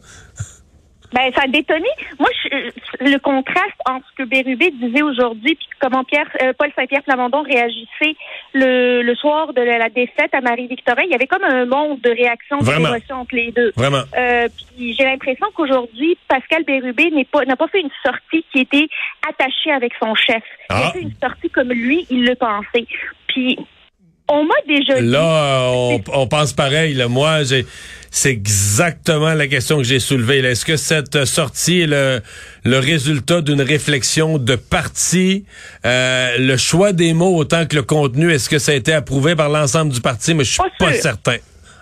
Ben, 1.12 1.30
ça 1.34 1.42
a 1.44 1.48
détonné. 1.48 1.88
Moi, 2.18 2.28
je, 2.44 2.70
le 3.04 3.18
contraste 3.18 3.76
entre 3.86 4.06
ce 4.10 4.22
que 4.22 4.28
Bérubé 4.28 4.70
disait 4.70 5.02
aujourd'hui 5.02 5.54
puis 5.54 5.68
comment 5.80 6.04
Pierre, 6.04 6.28
euh, 6.42 6.52
Paul 6.56 6.70
Saint-Pierre 6.76 7.02
Plamondon 7.02 7.42
réagissait 7.42 8.16
le, 8.54 9.02
le 9.02 9.14
soir 9.16 9.52
de 9.52 9.60
la, 9.60 9.88
défaite 9.88 10.34
à 10.34 10.40
Marie-Victorin, 10.40 11.02
il 11.04 11.10
y 11.10 11.14
avait 11.14 11.26
comme 11.26 11.44
un 11.44 11.66
monde 11.66 12.00
de 12.00 12.10
réactions, 12.10 12.58
d'émotions 12.58 13.20
entre 13.20 13.34
les 13.34 13.52
deux. 13.52 13.72
Vraiment. 13.76 14.02
Euh, 14.16 14.48
puis 14.76 14.94
j'ai 14.94 15.04
l'impression 15.04 15.46
qu'aujourd'hui, 15.54 16.16
Pascal 16.28 16.64
Bérubé 16.64 17.10
n'est 17.10 17.24
pas, 17.24 17.44
n'a 17.44 17.56
pas 17.56 17.68
fait 17.68 17.80
une 17.80 17.90
sortie 18.04 18.44
qui 18.52 18.60
était 18.60 18.88
attachée 19.28 19.70
avec 19.70 19.92
son 20.00 20.14
chef. 20.14 20.42
Il 20.70 20.74
a 20.74 20.86
ah. 20.86 20.90
fait 20.92 21.00
une 21.00 21.14
sortie 21.22 21.50
comme 21.50 21.68
lui, 21.68 22.06
il 22.10 22.24
le 22.24 22.34
pensait. 22.34 22.86
Puis 23.26 23.58
on 24.32 24.44
m'a 24.44 24.54
déjà 24.66 25.00
dit. 25.00 25.08
Là, 25.08 25.68
on, 25.70 26.00
on 26.12 26.26
pense 26.26 26.52
pareil. 26.52 26.94
Là. 26.94 27.08
Moi, 27.08 27.44
j'ai 27.44 27.66
c'est 28.14 28.30
exactement 28.30 29.32
la 29.32 29.46
question 29.48 29.78
que 29.78 29.84
j'ai 29.84 29.98
soulevée. 29.98 30.40
Est-ce 30.40 30.66
que 30.66 30.76
cette 30.76 31.24
sortie 31.24 31.80
est 31.80 31.86
le, 31.86 32.20
le 32.62 32.78
résultat 32.78 33.40
d'une 33.40 33.62
réflexion 33.62 34.36
de 34.36 34.54
parti? 34.54 35.46
Euh, 35.86 36.36
le 36.38 36.58
choix 36.58 36.92
des 36.92 37.14
mots 37.14 37.34
autant 37.34 37.64
que 37.64 37.74
le 37.74 37.82
contenu, 37.82 38.30
est-ce 38.30 38.50
que 38.50 38.58
ça 38.58 38.72
a 38.72 38.74
été 38.74 38.92
approuvé 38.92 39.34
par 39.34 39.48
l'ensemble 39.48 39.92
du 39.92 40.02
parti? 40.02 40.34
Mais 40.34 40.44
je 40.44 40.52
suis 40.52 40.62
pas, 40.78 40.92
certain. 40.92 41.36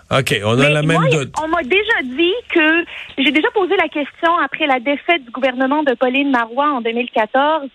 OK, 0.09 0.39
on 0.45 0.57
a 0.59 0.69
la 0.69 0.83
même 0.83 1.09
doute. 1.11 1.33
On 1.43 1.49
m'a 1.49 1.63
déjà 1.63 2.01
dit 2.03 2.33
que 2.53 2.85
j'ai 3.17 3.31
déjà 3.31 3.49
posé 3.53 3.75
la 3.75 3.89
question 3.89 4.37
après 4.43 4.67
la 4.67 4.79
défaite 4.79 5.25
du 5.25 5.31
gouvernement 5.31 5.83
de 5.83 5.93
Pauline 5.95 6.31
Marois 6.31 6.71
en 6.71 6.81
2014. 6.81 7.67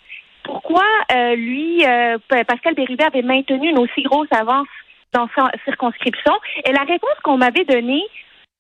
Pourquoi 0.47 0.85
euh, 1.13 1.35
lui, 1.35 1.85
euh, 1.85 2.19
Pascal 2.47 2.75
Bérubé 2.75 3.03
avait 3.05 3.23
maintenu 3.23 3.69
une 3.69 3.79
aussi 3.79 4.03
grosse 4.03 4.29
avance 4.31 4.69
dans 5.13 5.29
sa 5.35 5.51
circonscription? 5.65 6.33
Et 6.65 6.73
la 6.73 6.83
réponse 6.83 7.19
qu'on 7.25 7.37
m'avait 7.37 7.65
donnée, 7.65 8.05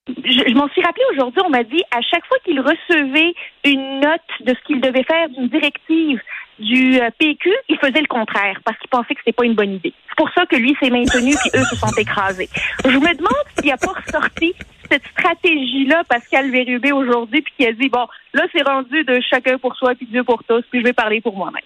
je, 0.08 0.54
m'en 0.54 0.68
suis 0.68 0.82
rappelé 0.82 1.04
aujourd'hui, 1.12 1.40
on 1.44 1.50
m'a 1.50 1.62
dit 1.62 1.82
à 1.92 2.00
chaque 2.00 2.26
fois 2.26 2.38
qu'il 2.44 2.60
recevait 2.60 3.34
une 3.64 4.00
note 4.00 4.20
de 4.40 4.52
ce 4.52 4.66
qu'il 4.66 4.80
devait 4.80 5.04
faire 5.04 5.28
d'une 5.28 5.48
directive 5.48 6.20
du 6.58 6.98
euh, 6.98 7.10
PQ, 7.18 7.52
il 7.68 7.78
faisait 7.78 8.00
le 8.00 8.08
contraire 8.08 8.58
parce 8.64 8.78
qu'il 8.78 8.88
pensait 8.88 9.14
que 9.14 9.20
c'était 9.20 9.36
pas 9.36 9.44
une 9.44 9.54
bonne 9.54 9.74
idée. 9.74 9.92
C'est 10.08 10.16
pour 10.16 10.30
ça 10.32 10.44
que 10.46 10.56
lui 10.56 10.76
s'est 10.80 10.90
maintenu 10.90 11.34
puis 11.36 11.50
eux 11.54 11.64
se 11.64 11.76
sont 11.76 11.92
écrasés. 11.98 12.48
Je 12.84 12.96
me 12.96 13.14
demande 13.14 13.44
s'il 13.58 13.70
a 13.70 13.76
pas 13.76 13.92
ressorti 13.92 14.54
cette 14.90 15.06
stratégie-là, 15.18 16.02
Pascal 16.08 16.50
Vérubé, 16.50 16.92
aujourd'hui, 16.92 17.42
puis 17.42 17.52
qu'il 17.56 17.66
a 17.66 17.72
dit, 17.72 17.88
bon, 17.88 18.06
là, 18.32 18.44
c'est 18.52 18.62
rendu 18.62 19.04
de 19.04 19.20
chacun 19.20 19.58
pour 19.58 19.76
soi, 19.76 19.94
puis 19.94 20.06
Dieu 20.06 20.24
pour 20.24 20.42
tous, 20.44 20.62
puis 20.70 20.80
je 20.80 20.84
vais 20.84 20.92
parler 20.92 21.20
pour 21.20 21.36
moi-même. 21.36 21.62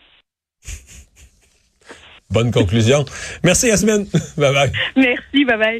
Bonne 2.31 2.53
conclusion. 2.53 3.05
Merci, 3.43 3.67
Yasmine. 3.69 4.07
bye 4.37 4.53
bye. 4.53 4.71
Merci, 4.97 5.45
bye 5.45 5.57
bye. 5.57 5.69